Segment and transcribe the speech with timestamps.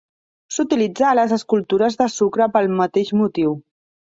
[0.53, 3.55] S"utilitza a les escultures de sucre pel mateix motiu.